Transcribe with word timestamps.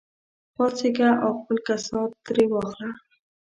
پاڅېږه 0.55 1.09
او 1.23 1.31
خپل 1.39 1.57
کسات 1.67 2.11
ترې 2.25 2.45
واخله. 2.51 2.89